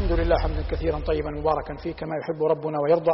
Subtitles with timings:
[0.00, 3.12] الحمد لله حمدا كثيرا طيبا مباركا فيه كما يحب ربنا ويرضى.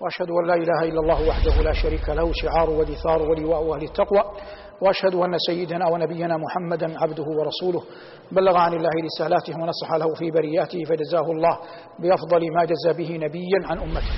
[0.00, 4.24] وأشهد أن لا إله إلا الله وحده لا شريك له شعار ودثار ولواء أهل التقوى.
[4.82, 7.82] وأشهد أن سيدنا ونبينا محمدا عبده ورسوله.
[8.32, 11.58] بلغ عن الله رسالاته ونصح له في برياته فجزاه الله
[11.98, 14.12] بأفضل ما جزى به نبيا عن أمته.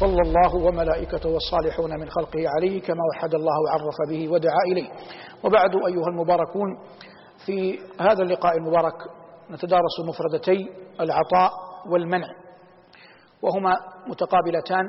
[0.00, 4.88] صلى الله وملائكته والصالحون من خلقه عليه كما وحد الله وعرف به ودعا إليه.
[5.44, 6.68] وبعد أيها المباركون
[7.46, 8.94] في هذا اللقاء المبارك
[9.50, 10.68] نتدارس مفردتي
[11.00, 11.52] العطاء
[11.90, 12.28] والمنع.
[13.42, 13.76] وهما
[14.06, 14.84] متقابلتان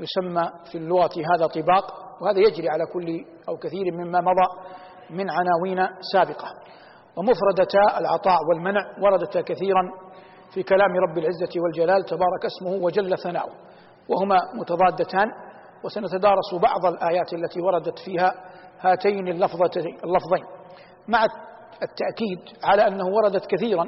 [0.00, 4.76] يسمى في اللغة هذا طباق وهذا يجري على كل أو كثير مما مضى
[5.10, 6.48] من عناوين سابقة.
[7.16, 9.82] ومفردتا العطاء والمنع وردتا كثيرا
[10.54, 13.52] في كلام رب العزة والجلال تبارك اسمه وجل ثناؤه.
[14.08, 15.26] وهما متضادتان
[15.84, 18.34] وسنتدارس بعض الآيات التي وردت فيها
[18.80, 20.44] هاتين اللفظين.
[21.08, 21.24] مع
[21.82, 23.84] التأكيد على أنه وردت كثيرا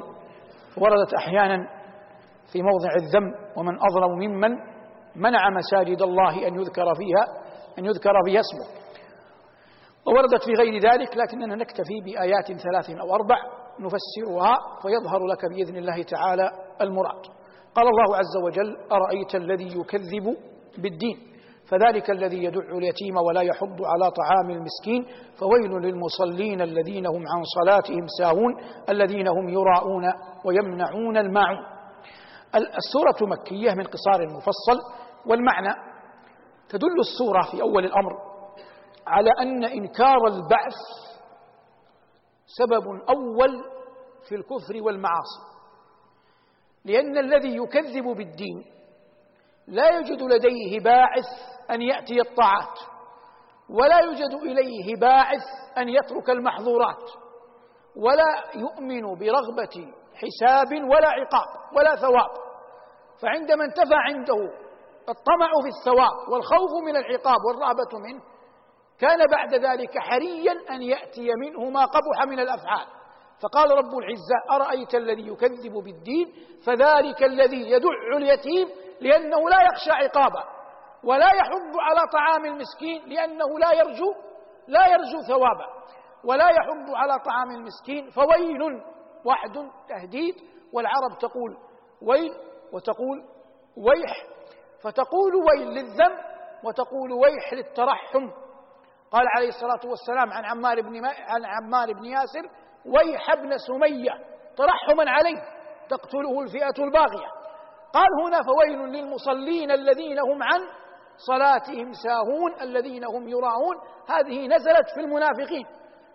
[0.77, 1.67] وردت أحيانا
[2.51, 4.51] في موضع الذم ومن أظلم ممن
[5.15, 7.25] منع مساجد الله أن يذكر فيها
[7.79, 8.79] أن يذكر فيها اسمه.
[10.07, 13.35] ووردت في غير ذلك لكننا نكتفي بآيات ثلاث أو أربع
[13.79, 16.51] نفسرها فيظهر لك بإذن الله تعالى
[16.81, 17.25] المراد.
[17.75, 20.37] قال الله عز وجل أرأيت الذي يكذب
[20.77, 21.28] بالدين؟
[21.67, 25.05] فذلك الذي يدع اليتيم ولا يحض على طعام المسكين
[25.39, 28.55] فويل للمصلين الذين هم عن صلاتهم ساهون
[28.89, 30.03] الذين هم يراءون
[30.45, 31.65] ويمنعون الماعون
[32.55, 34.79] السورة مكية من قصار مفصل
[35.25, 35.73] والمعنى
[36.69, 38.11] تدل السورة في أول الأمر
[39.07, 40.75] على أن إنكار البعث
[42.45, 43.63] سبب أول
[44.29, 45.41] في الكفر والمعاصي
[46.85, 48.65] لأن الذي يكذب بالدين
[49.69, 51.25] لا يوجد لديه باعث
[51.71, 52.79] أن يأتي الطاعات
[53.69, 55.43] ولا يوجد إليه باعث
[55.77, 57.09] أن يترك المحظورات
[57.95, 62.29] ولا يؤمن برغبة حساب ولا عقاب ولا ثواب.
[63.21, 64.35] فعندما انتفى عنده
[65.09, 68.21] الطمع في الثواب والخوف من العقاب والرهبة منه
[68.99, 72.87] كان بعد ذلك حريا أن يأتي منه ما قبح من الأفعال.
[73.41, 76.33] فقال رب العزة أرأيت الذي يكذب بالدين؟
[76.65, 78.67] فذلك الذي يدع اليتيم
[79.01, 80.43] لأنه لا يخشى عقابه
[81.03, 84.13] ولا يحض على طعام المسكين لأنه لا يرجو
[84.67, 85.65] لا يرجو ثوابه
[86.23, 88.81] ولا يحض على طعام المسكين فويل
[89.25, 90.35] وحد تهديد
[90.73, 91.57] والعرب تقول
[92.01, 92.33] ويل
[92.73, 93.23] وتقول
[93.77, 94.25] ويح
[94.83, 96.17] فتقول ويل للذنب
[96.63, 98.29] وتقول ويح للترحم.
[99.11, 102.49] قال عليه الصلاة والسلام عن عمار بن عن عمار بن ياسر
[102.85, 104.11] ويح ابن سمية
[104.57, 105.41] ترحما عليه
[105.89, 107.38] تقتله الفئة الباغية.
[107.93, 110.59] قال هنا فويل للمصلين الذين هم عن
[111.17, 113.75] صلاتهم ساهون الذين هم يراعون.
[114.09, 115.65] هذه نزلت في المنافقين.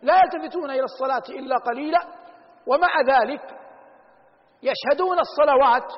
[0.02, 2.00] لا يلتفتون إلى الصلاة إلا قليلا
[2.66, 3.42] ومع ذلك
[4.62, 5.92] يشهدون الصلوات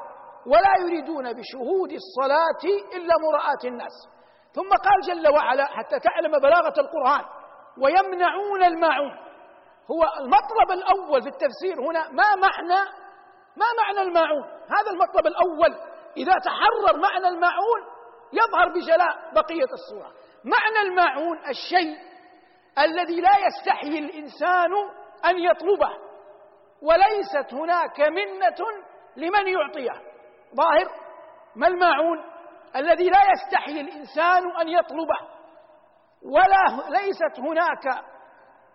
[0.46, 2.62] ولا يريدون بشهود الصلاة
[2.96, 3.92] إلا مراءة الناس.
[4.52, 7.24] ثم قال جل وعلا حتى تعلم بلاغة القرآن
[7.82, 9.12] ويمنعون الماعون.
[9.90, 12.90] هو المطلب الأول في التفسير هنا ما معنى
[13.56, 15.76] ما معنى الماعون؟ هذا المطلب الأول.
[16.16, 17.80] إذا تحرر معنى الماعون
[18.32, 20.12] يظهر بجلاء بقية الصورة.
[20.44, 21.96] معنى الماعون الشيء
[22.78, 24.72] الذي لا يستحيي الإنسان
[25.24, 25.90] أن يطلبه.
[26.82, 28.84] وليست هناك منة
[29.16, 30.02] لمن يعطيه.
[30.56, 30.90] ظاهر
[31.56, 32.24] ما الماعون
[32.76, 35.18] الذي لا يستحيي الإنسان أن يطلبه؟
[36.22, 38.04] ولا ليست هناك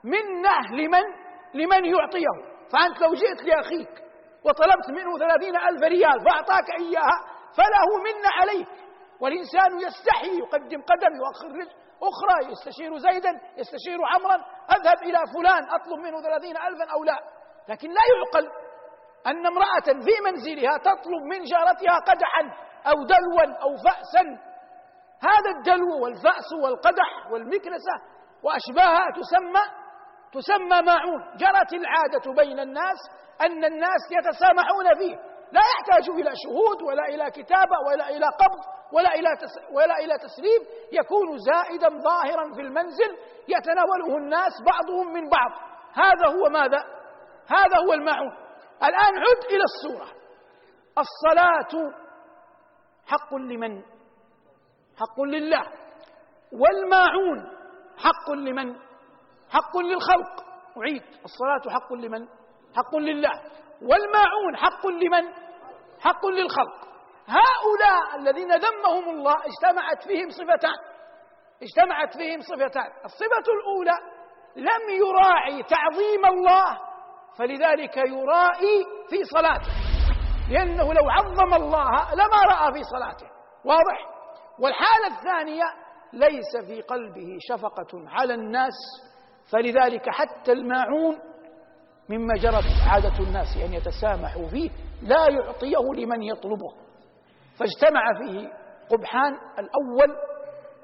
[0.04, 1.04] منة لمن
[1.54, 2.52] لمن يعطيه.
[2.74, 4.11] فأنت لو جئت لأخيك
[4.46, 7.18] وطلبت منه ثلاثين ألف ريال فأعطاك إياها
[7.58, 8.68] فله منة عليك.
[9.22, 11.68] والإنسان يستحي يقدم قدم يؤخر
[12.10, 14.36] أخرى يستشير زيدا يستشير عمرا
[14.76, 17.20] أذهب إلى فلان أطلب منه ثلاثين ألفا أو لا.
[17.70, 18.50] لكن لا يعقل
[19.28, 22.44] أن امرأة في منزلها تطلب من جارتها قدحا
[22.86, 24.24] أو دلوا أو فأسا.
[25.22, 27.96] هذا الدلو والفأس والقدح والمكنسة
[28.44, 29.81] وأشباهها تسمى
[30.34, 31.22] تسمى ماعون.
[31.38, 32.98] جرت العادة بين الناس
[33.42, 35.16] أن الناس يتسامحون فيه.
[35.52, 38.62] لا يحتاج إلى شهود ولا إلى كتابة ولا إلى قبض
[38.94, 39.30] ولا إلى
[39.74, 40.62] ولا إلى تسليم.
[40.92, 43.18] يكون زائدا ظاهرا في المنزل
[43.48, 45.52] يتناوله الناس بعضهم من بعض.
[45.94, 46.84] هذا هو ماذا؟
[47.48, 48.32] هذا هو الماعون.
[48.84, 50.22] الآن عد إلى السورة
[50.98, 51.94] الصلاة
[53.08, 53.82] حق لمن؟
[55.00, 55.64] حق لله.
[56.52, 57.58] والماعون
[57.98, 58.76] حق لمن؟
[59.52, 60.46] حق للخلق.
[60.78, 61.04] أعيد.
[61.04, 62.28] الصلاة حق لمن؟
[62.76, 63.32] حق لله.
[63.82, 65.34] والماعون حق لمن؟
[66.00, 66.88] حق للخلق.
[67.28, 70.76] هؤلاء الذين ذمهم الله اجتمعت فيهم صفتان.
[71.64, 72.92] اجتمعت فيهم صفتان.
[73.06, 74.22] الصفة الأولى
[74.56, 76.80] لم يراعي تعظيم الله
[77.38, 79.72] فلذلك يرائي في صلاته.
[80.52, 83.28] لأنه لو عظم الله لما رأى في صلاته.
[83.66, 84.12] واضح؟
[84.60, 85.64] والحالة الثانية
[86.14, 88.74] ليس في قلبه شفقة على الناس
[89.52, 91.20] فلذلك حتى الماعون
[92.10, 94.70] مما جرت عادة الناس أن يتسامحوا فيه
[95.02, 96.74] لا يعطيه لمن يطلبه.
[97.60, 98.48] فاجتمع فيه
[98.90, 100.16] قبحان الأول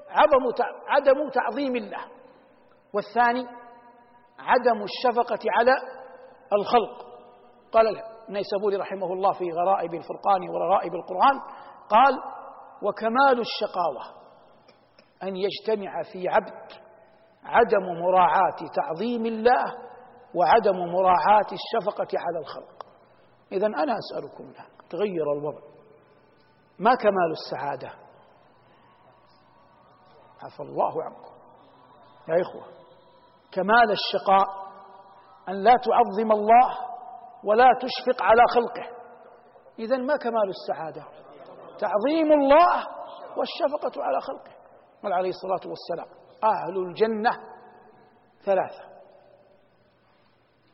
[0.08, 2.04] عظم عدم تعظيم الله
[2.94, 3.46] والثاني
[4.38, 5.72] عدم الشفقة على
[6.52, 7.08] الخلق.
[7.72, 11.40] قال النيسابوري رحمه الله في غرائب الفرقان وغرائب القرآن
[11.88, 12.14] قال
[12.82, 14.18] وكمال الشقاوة
[15.22, 16.87] أن يجتمع في عبد
[17.48, 19.64] عدم مراعاة تعظيم الله
[20.34, 22.86] وعدم مراعاة الشفقة على الخلق.
[23.52, 25.60] إذا أنا أسألكم الآن تغير الوضع.
[26.78, 27.90] ما كمال السعادة؟
[30.42, 31.34] عفى الله عنكم.
[32.28, 32.64] يا إخوة
[33.52, 34.46] كمال الشقاء
[35.48, 36.78] أن لا تعظم الله
[37.44, 38.96] ولا تشفق على خلقه.
[39.78, 41.04] إذا ما كمال السعادة؟
[41.78, 42.86] تعظيم الله
[43.36, 44.52] والشفقة على خلقه.
[45.02, 47.30] قال عليه الصلاة والسلام أهل الجنة
[48.44, 48.88] ثلاثة.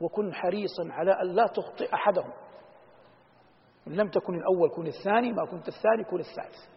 [0.01, 2.33] وكن حريصا على أن لا تخطئ أحدهم.
[3.87, 6.75] إن لم تكن الأول كن الثاني ما كنت الثاني كن الثالث.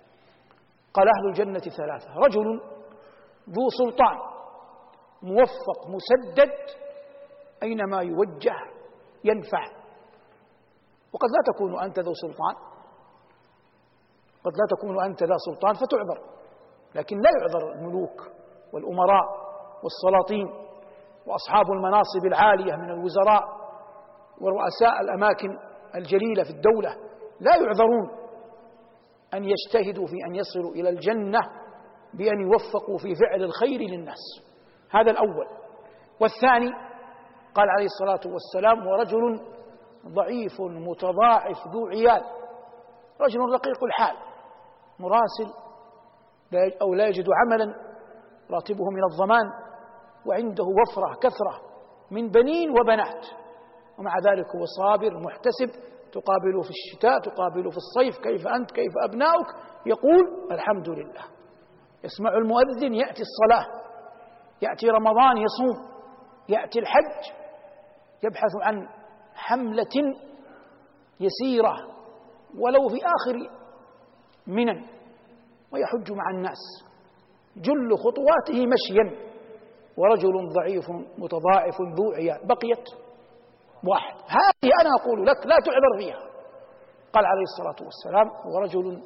[0.94, 2.14] قال أهل الجنة ثلاثة.
[2.16, 2.62] رجل
[3.50, 4.18] ذو سلطان
[5.22, 6.54] موفق مسدد
[7.64, 8.56] أينما يوجه
[9.24, 9.64] ينفع.
[11.14, 12.56] وقد لا تكون أنت ذو سلطان.
[14.44, 16.38] قد لا تكون أنت ذا سلطان فتعذر.
[16.96, 18.37] لكن لا يعذر الملوك.
[18.74, 19.26] والأمراء
[19.84, 20.48] والسلاطين
[21.28, 23.44] وأصحاب المناصب العالية من الوزراء
[24.42, 25.50] ورؤساء الأماكن
[25.96, 26.96] الجليلة في الدولة
[27.40, 28.10] لا يعذرون
[29.34, 31.40] أن يجتهدوا في أن يصلوا إلى الجنة
[32.14, 34.20] بأن يوفقوا في فعل الخير للناس.
[34.92, 35.48] هذا الأول.
[36.22, 36.72] والثاني
[37.56, 39.42] قال عليه الصلاة والسلام ورجل
[40.08, 42.22] ضعيف متضاعف ذو عيال
[43.22, 44.16] رجل رقيق الحال
[45.00, 45.54] مراسل
[46.82, 47.87] أو لا يجد عملا
[48.52, 49.46] راتبه من الضمان
[50.26, 51.68] وعنده وفرة كثرة
[52.12, 53.26] من بنين وبنات.
[54.00, 59.48] ومع ذلك هو صابر محتسب تقابله في الشتاء تقابله في الصيف كيف أنت؟ كيف أبناؤك؟
[59.86, 61.24] يقول الحمد لله.
[62.04, 63.66] يسمع المؤذن يأتي الصلاة.
[64.62, 65.88] يأتي رمضان يصوم.
[66.50, 67.34] يأتي الحج.
[68.24, 68.88] يبحث عن
[69.34, 70.16] حملة
[71.20, 71.76] يسيرة
[72.60, 73.50] ولو في آخر
[74.48, 74.86] منن
[75.72, 76.87] ويحج مع الناس.
[77.62, 79.28] جل خطواته مشيا.
[79.98, 82.90] ورجل ضعيف متضاعف ذو عيال بقيت
[83.88, 84.16] واحد.
[84.16, 86.20] هذه أنا أقول لك لا تعذر فيها.
[87.14, 89.02] قال عليه الصلاة والسلام ورجل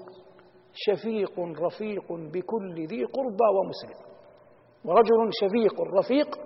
[0.73, 4.11] شفيق رفيق بكل ذي قربى ومسلم.
[4.85, 6.39] ورجل شفيق رفيق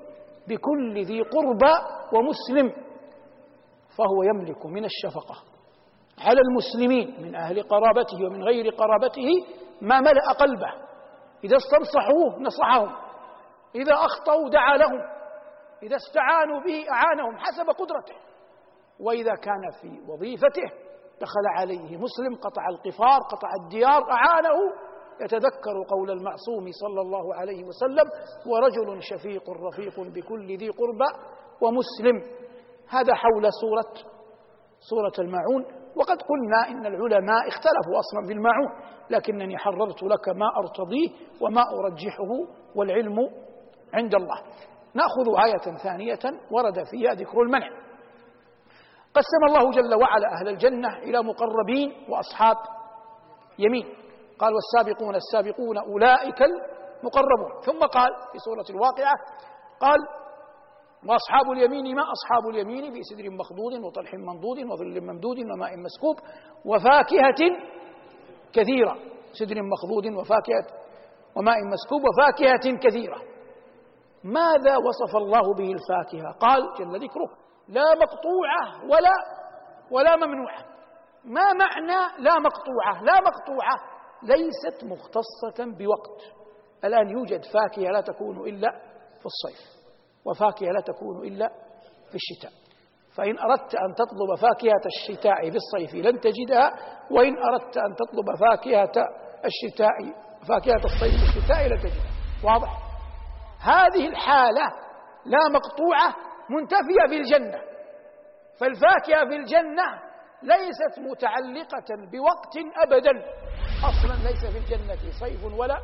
[0.48, 1.74] بكل ذي قربى
[2.14, 2.86] ومسلم.
[3.98, 5.36] فهو يملك من الشفقة
[6.20, 9.28] على المسلمين من أهل قرابته ومن غير قرابته
[9.82, 10.85] ما ملأ قلبه.
[11.46, 12.96] إذا استنصحوه نصحهم
[13.76, 15.02] إذا أخطأوا دعا لهم
[15.84, 18.16] إذا استعانوا به أعانهم حسب قدرته
[19.00, 20.68] وإذا كان في وظيفته
[21.22, 24.58] دخل عليه مسلم قطع القفار قطع الديار أعانه
[25.22, 28.08] يتذكر قول المعصوم صلى الله عليه وسلم
[28.48, 31.10] ورجل شفيق رفيق بكل ذي قربى
[31.62, 32.36] ومسلم.
[32.90, 33.94] هذا حول سورة
[34.80, 35.85] سورة الماعون.
[35.96, 38.70] وقد قلنا إن العلماء اختلفوا أصلا في الماعون
[39.10, 41.10] لكنني حررت لك ما أرتضيه
[41.42, 42.32] وما أرجحه
[42.76, 43.18] والعلم
[43.94, 44.42] عند الله.
[44.94, 47.68] نأخذ آية ثانية ورد فيها ذكر المنع.
[49.14, 52.58] قسم الله جل وعلا أهل الجنة إلى مقربين وأصحاب
[53.60, 53.86] يمين.
[54.40, 57.62] قال والسابقون السابقون أولئك المقربون.
[57.66, 59.14] ثم قال في سورة الواقعة
[59.80, 60.00] قال
[61.10, 66.16] وأصحاب اليمين ما أصحاب اليمين؟ في سدر مخضود وطلح منضود وظل ممدود وماء مسكوب
[66.66, 67.42] وفاكهة
[68.54, 68.96] كثيرة.
[69.32, 70.68] سدر مخضود وفاكهة
[71.38, 73.22] وماء مسكوب وفاكهة كثيرة.
[74.24, 77.30] ماذا وصف الله به الفاكهة؟ قال جل ذكره
[77.68, 79.16] لا مقطوعة ولا
[79.92, 80.66] ولا ممنوعة.
[81.26, 83.76] ما معنى لا مقطوعة؟ لا مقطوعة
[84.24, 86.22] ليست مختصة بوقت.
[86.84, 88.72] الآن يوجد فاكهة لا تكون إلا
[89.20, 89.75] في الصيف.
[90.26, 91.50] وفاكهة لا تكون إلا
[92.10, 92.52] في الشتاء.
[93.16, 96.74] فإن أردت أن تطلب فاكهة الشتاء في الصيف لن تجدها
[97.12, 99.08] وإن أردت أن تطلب فاكهة
[99.46, 99.92] الشتاء
[100.48, 102.12] فاكهة الصيف في الشتاء لن تجدها.
[102.44, 102.70] واضح؟
[103.62, 104.66] هذه الحالة
[105.26, 106.16] لا مقطوعة
[106.50, 107.62] منتفية في الجنة.
[108.60, 109.84] فالفاكهة في الجنة
[110.44, 113.12] ليست متعلقة بوقت أبدا.
[113.84, 115.78] أصلا ليس في الجنة صيف ولا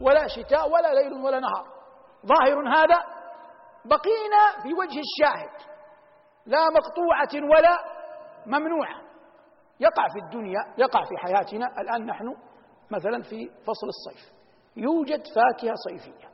[0.00, 1.66] ولا شتاء ولا ليل ولا نهار.
[2.26, 3.19] ظاهر هذا
[3.84, 5.70] بقينا في وجه الشاهد.
[6.46, 7.78] لا مقطوعة ولا
[8.46, 9.00] ممنوعة.
[9.80, 12.36] يقع في الدنيا يقع في حياتنا الآن نحن
[12.90, 14.32] مثلا في فصل الصيف.
[14.76, 16.30] يوجد فاكهة صيفية.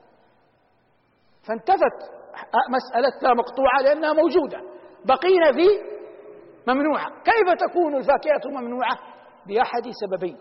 [1.48, 2.12] فانتفت
[2.70, 4.58] مسألة لا مقطوعة لأنها موجودة.
[5.04, 5.96] بقينا في
[6.68, 7.08] ممنوعة.
[7.08, 8.98] كيف تكون الفاكهة ممنوعة؟
[9.46, 10.38] بأحد سببين.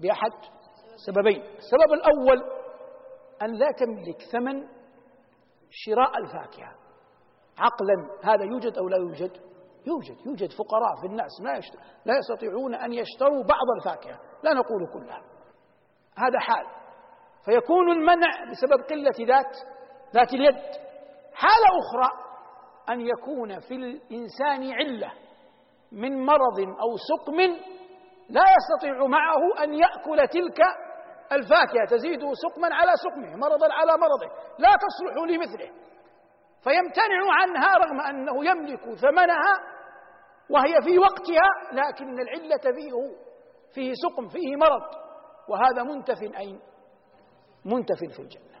[0.00, 0.30] بأحد
[1.06, 1.42] سببين.
[1.42, 2.42] السبب الأول
[3.42, 4.77] أن لا تملك ثمن
[5.70, 6.74] شراء الفاكهة.
[7.58, 7.94] عقلا
[8.24, 9.32] هذا يوجد أو لا يوجد؟
[9.86, 11.60] يوجد يوجد فقراء في الناس لا
[12.04, 15.22] لا يستطيعون أن يشتروا بعض الفاكهة لا نقول كلها.
[16.16, 16.66] هذا حال.
[17.44, 19.56] فيكون المنع بسبب قلة ذات
[20.14, 20.88] ذات اليد.
[21.34, 22.28] حالة أخرى
[22.88, 25.12] أن يكون في الإنسان علة
[25.92, 27.36] من مرض أو سقم
[28.28, 30.58] لا يستطيع معه أن يأكل تلك
[31.32, 35.70] الفاكهة تزيده سقما على سقمه مرضا على مرضه لا تصلح لمثله.
[36.64, 39.54] فيمتنع عنها رغم أنه يملك ثمنها
[40.50, 42.92] وهي في وقتها لكن العلة فيه
[43.74, 44.82] فيه سقم فيه مرض.
[45.48, 46.60] وهذا منتف أين؟
[47.64, 48.58] منتف في الجنة.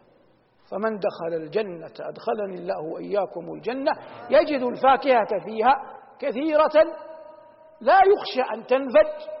[0.70, 3.92] فمن دخل الجنة أدخلني الله وإياكم الجنة.
[4.30, 6.84] يجد الفاكهة فيها كثيرة
[7.80, 9.37] لا يخشى أن تنفد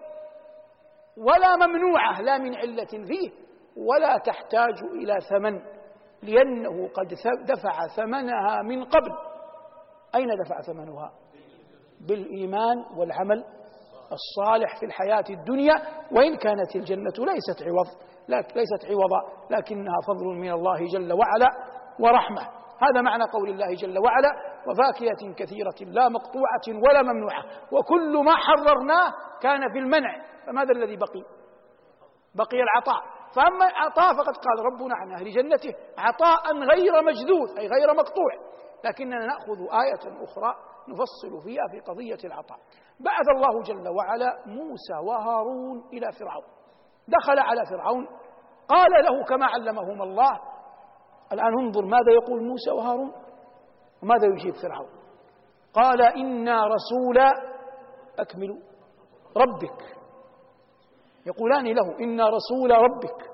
[1.26, 3.30] ولا ممنوعة لا من علة فيه
[3.76, 5.60] ولا تحتاج إلى ثمن
[6.22, 7.06] لأنه قد
[7.44, 9.10] دفع ثمنها من قبل.
[10.14, 11.12] أين دفع ثمنها؟
[12.08, 13.44] بالإيمان والعمل
[14.12, 15.74] الصالح في الحياة الدنيا
[16.12, 17.86] وإن كانت الجنة ليست عوض
[18.28, 21.48] ليست عوضا لكنها فضل من الله جل وعلا
[22.00, 22.42] ورحمة.
[22.82, 24.30] هذا معنى قول الله جل وعلا
[24.68, 27.44] وفاكهة كثيرة لا مقطوعة ولا ممنوعة.
[27.72, 30.22] وكل ما حررناه كان في المنع.
[30.46, 31.22] فماذا الذي بقي؟
[32.34, 33.02] بقي العطاء.
[33.36, 38.32] فأما العطاء فقد قال ربنا عن أهل جنته عطاء غير مجذوذ أي غير مقطوع.
[38.84, 40.54] لكننا نأخذ آية أخرى
[40.88, 42.58] نفصل فيها في قضية العطاء.
[43.00, 46.44] بعث الله جل وعلا موسى وهارون إلى فرعون.
[47.08, 48.08] دخل على فرعون.
[48.68, 50.40] قال له كما علمهما الله
[51.32, 53.12] الآن انظر ماذا يقول موسى وهارون؟
[54.02, 54.90] وماذا يجيب فرعون؟
[55.74, 57.18] قال إنا رسول
[58.18, 58.62] أكمل
[59.36, 59.96] ربك.
[61.26, 63.30] يقولان له إنا رسول ربك.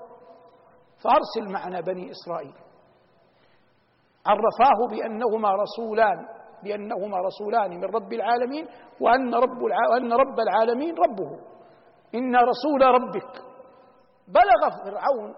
[1.05, 2.55] فأرسل معنا بني إسرائيل.
[4.27, 6.27] عرفاه بأنهما رسولان
[6.65, 8.69] بأنهما رسولان من رب العالمين
[9.01, 11.31] وأن رب وأن رب العالمين ربه.
[12.15, 13.43] إن رسول ربك.
[14.29, 15.35] بلغ فرعون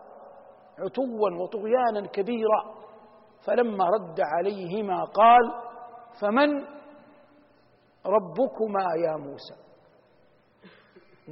[0.79, 2.76] عتوا وطغيانا كبيرا.
[3.45, 5.53] فلما رد عليهما قال
[6.21, 6.65] فمن
[8.07, 9.55] ربكما يا موسى؟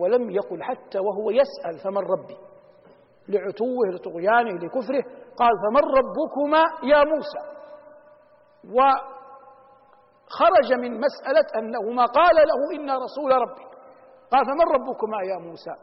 [0.01, 2.37] ولم يقل حتى وهو يسأل فمن ربي؟
[3.29, 5.03] لعتوه لطغيانه لكفره
[5.37, 7.55] قال فمن ربكما يا موسى؟
[8.65, 13.65] وخرج من مسألة أنهما قال له إنا رسول ربي.
[14.31, 15.75] قال فمن ربكما يا موسى؟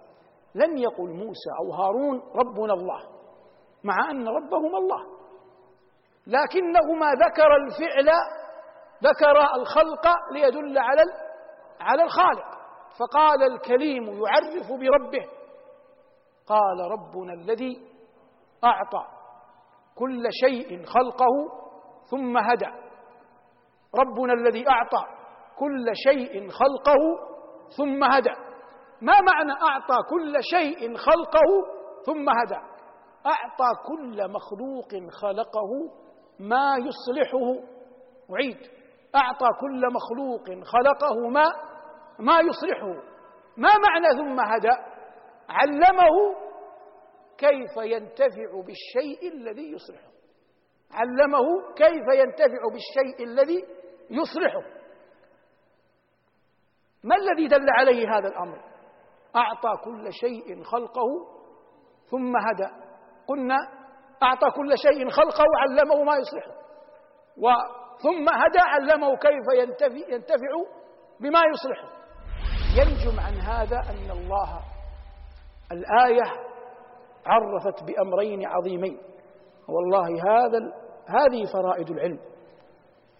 [0.55, 2.99] لم يقل موسى أو هارون ربنا الله
[3.83, 5.20] مع أن ربهما الله.
[6.31, 8.09] لكنهما ذكر الفعل
[9.03, 11.01] ذكر الخلق ليدل على
[11.79, 12.61] على الخالق.
[12.99, 15.25] فقال الكليم يعرف بربه
[16.47, 17.81] قال ربنا الذي
[18.63, 19.05] أعطى
[19.95, 21.61] كل شيء خلقه
[22.09, 22.71] ثم هدى.
[23.95, 25.05] ربنا الذي أعطى
[25.59, 26.99] كل شيء خلقه
[27.77, 28.51] ثم هدى.
[29.01, 32.61] ما معنى أعطى كل شيء خلقه ثم هدى؟
[33.25, 35.69] أعطى كل مخلوق خلقه
[36.41, 37.71] ما يصلحه.
[38.33, 38.57] أعيد.
[39.15, 41.45] أعطى كل مخلوق خلقه ما
[42.19, 43.11] ما يصلحه.
[43.57, 44.91] ما معنى ثم هدى
[45.49, 46.35] علمه
[47.37, 50.11] كيف ينتفع بالشيء الذي يصلحه.
[50.91, 53.65] علمه كيف ينتفع بالشيء الذي
[54.09, 54.81] يصلحه.
[57.03, 58.61] ما الذي دل عليه هذا الأمر؟
[59.35, 61.07] أعطى كل شيء خلقه
[62.09, 62.69] ثم هدى
[63.27, 63.57] قلنا
[64.23, 66.51] أعطى كل شيء خلقه علمه ما يصلحه
[67.37, 70.51] وثم هدى علمه كيف ينتفع, ينتفع
[71.19, 72.01] بما يصلحه
[72.77, 74.59] ينجم عن هذا أن الله
[75.71, 76.51] الآية
[77.25, 78.97] عرفت بأمرين عظيمين.
[79.69, 80.59] والله هذا
[81.07, 82.19] هذه فرائد العلم.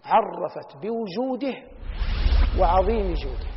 [0.05, 1.53] عرفت بوجوده
[2.60, 3.50] وعظيم جوده.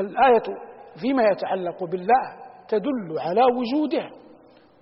[0.00, 0.58] فالآية
[1.00, 2.36] فيما يتعلق بالله
[2.68, 4.10] تدل على وجوده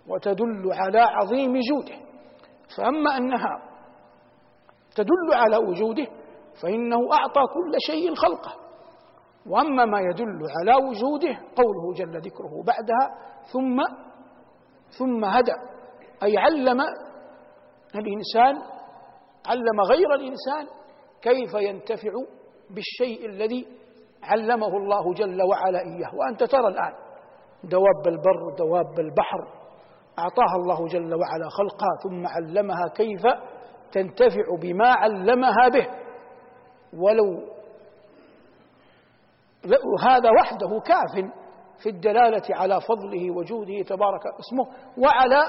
[0.09, 1.95] وتدل على عظيم جوده.
[2.77, 3.63] فأما أنها
[4.97, 6.07] تدل على وجوده
[6.63, 8.55] فإنه أعطى كل شيء خلقه.
[9.47, 13.19] وأما ما يدل على وجوده قوله جل ذكره بعدها
[13.53, 13.81] ثم
[14.99, 15.53] ثم هدى
[16.23, 16.81] أي علم
[17.95, 18.63] الإنسان
[19.47, 20.67] علم غير الإنسان
[21.23, 22.11] كيف ينتفع
[22.71, 23.67] بالشيء الذي
[24.23, 26.15] علمه الله جل وعلا إياه.
[26.15, 26.93] وأنت ترى الآن
[27.65, 29.49] دواب البر دواب البحر
[30.19, 33.23] أعطاها الله جل وعلا خلقها ثم علمها كيف
[33.93, 35.87] تنتفع بما علمها به.
[36.93, 37.59] ولو
[40.01, 41.31] هذا وحده كاف
[41.83, 44.67] في الدلالة على فضله وجوده تبارك اسمه
[44.99, 45.43] وعلى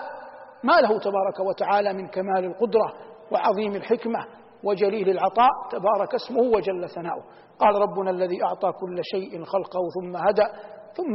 [0.64, 2.94] ما له تبارك وتعالى من كمال القدرة
[3.32, 4.26] وعظيم الحكمة
[4.63, 7.24] وجليل العطاء تبارك اسمه وجل ثناؤه.
[7.60, 10.46] قال ربنا الذي أعطى كل شيء خلقه ثم هدى
[10.94, 11.13] ثم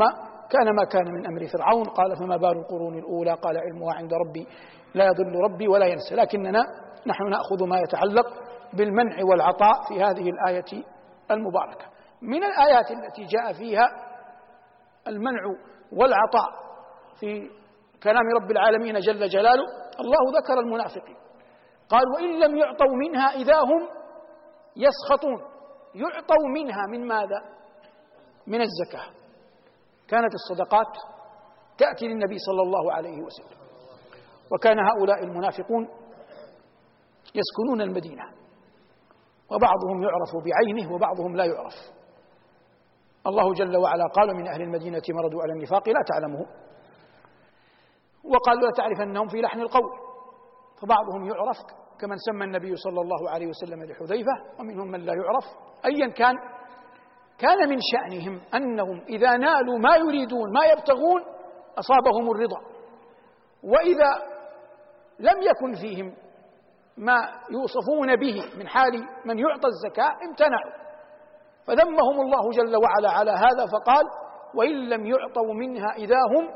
[0.50, 1.84] كان ما كان من أمر فرعون.
[1.84, 4.46] قال فما بال القرون الأولى؟ قال علمها عند ربي
[4.94, 6.14] لا يضل ربي ولا ينسى.
[6.14, 6.62] لكننا
[7.06, 8.26] نحن نأخذ ما يتعلق
[8.72, 10.84] بالمنع والعطاء في هذه الآية
[11.30, 11.86] المباركة.
[12.22, 13.88] من الآيات التي جاء فيها
[15.08, 15.40] المنع
[15.92, 16.50] والعطاء
[17.20, 17.50] في
[18.02, 19.64] كلام رب العالمين جل جلاله
[20.00, 21.16] الله ذكر المنافقين.
[21.88, 23.88] قال وإن لم يعطوا منها إذا هم
[24.76, 25.40] يسخطون.
[25.94, 27.42] يعطوا منها من ماذا؟
[28.46, 29.06] من الزكاة.
[30.08, 30.96] كانت الصدقات
[31.78, 33.58] تأتي للنبي صلى الله عليه وسلم.
[34.52, 35.88] وكان هؤلاء المنافقون
[37.34, 38.24] يسكنون المدينة.
[39.50, 41.74] وبعضهم يعرف بعينه وبعضهم لا يعرف.
[43.26, 46.46] الله جل وعلا قال من أهل المدينة مردوا على النفاق لا تعلمه.
[48.24, 50.03] وقال لا تعرفنهم في لحن القول.
[50.84, 51.56] فبعضهم يعرف
[52.00, 55.44] كمن سمى النبي صلى الله عليه وسلم لحذيفة ومنهم من لا يعرف.
[55.84, 56.34] أيا كان
[57.38, 61.22] كان من شأنهم أنهم إذا نالوا ما يريدون ما يبتغون
[61.78, 62.60] أصابهم الرضا.
[63.62, 64.22] وإذا
[65.18, 66.16] لم يكن فيهم
[66.96, 67.16] ما
[67.50, 68.92] يوصفون به من حال
[69.24, 70.84] من يعطى الزكاة امتنعوا.
[71.66, 74.04] فذمهم الله جل وعلا على هذا فقال
[74.54, 76.50] وإن لم يعطوا منها إذا هم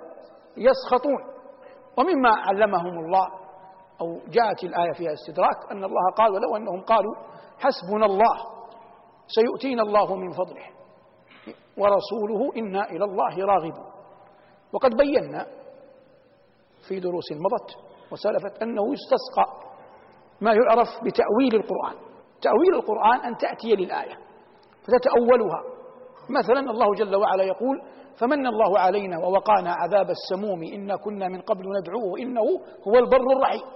[0.56, 1.38] يسخطون.
[1.98, 3.47] ومما علمهم الله
[4.00, 7.14] أو جاءت الآية فيها استدراك أن الله قال ولو أنهم قالوا
[7.58, 8.36] حسبنا الله
[9.26, 10.66] سيؤتينا الله من فضله
[11.76, 13.86] ورسوله إنا إلى الله راغبون.
[14.72, 15.46] وقد بينا
[16.88, 17.70] في دروس مضت
[18.12, 19.46] وسلفت أنه يستسقى
[20.40, 21.94] ما يعرف بتأويل القرآن.
[22.42, 24.18] تأويل القرآن أن تأتي للآية
[24.82, 25.62] فتتأولها.
[26.30, 27.82] مثلا الله جل وعلا يقول
[28.20, 32.40] فمن الله علينا ووقانا عذاب السموم إنا كنا من قبل ندعوه إنه
[32.88, 33.66] هو البر الرحيم.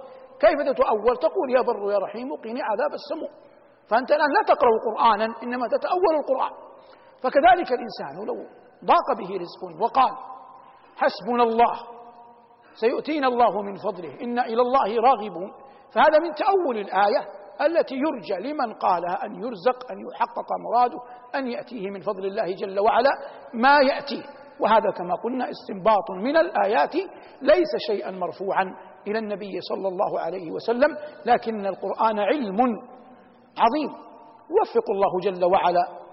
[0.45, 3.31] كيف تتأول تقول يا بر يا رحيم قني عذاب السموم
[3.89, 6.53] فأنت الآن لا تقرأ قرآنا إنما تتأول القرآن.
[7.23, 8.35] فكذلك الإنسان لو
[8.85, 10.13] ضاق به رزق وقال
[10.95, 11.73] حسبنا الله
[12.73, 15.51] سيؤتينا الله من فضله إنا إلى الله راغبون.
[15.93, 17.21] فهذا من تأول الآية
[17.61, 20.99] التي يرجى لمن قالها أن يرزق أن يحقق مراده
[21.35, 23.11] أن يأتيه من فضل الله جل وعلا
[23.53, 24.23] ما يأتيه.
[24.59, 26.95] وهذا كما قلنا استنباط من الآيات
[27.41, 28.75] ليس شيئا مرفوعا.
[29.07, 32.59] إلى النبي صلى الله عليه وسلم لكن القرآن علم
[33.57, 33.89] عظيم.
[34.59, 36.03] يوفق الله جل وعلا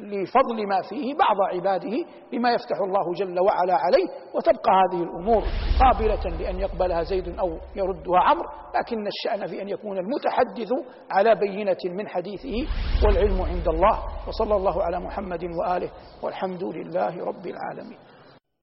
[0.00, 1.90] لفضل ما فيه بعض عباده
[2.32, 5.42] بما يفتح الله جل وعلا عليه وتبقى هذه الأمور
[5.80, 10.68] قابلة لأن يقبلها زيد أو يردها عمرو لكن الشأن في أن يكون المتحدث
[11.10, 12.66] على بينة من حديثه
[13.06, 13.98] والعلم عند الله.
[14.28, 15.90] وصلى الله على محمد وآله
[16.22, 17.98] والحمد لله رب العالمين.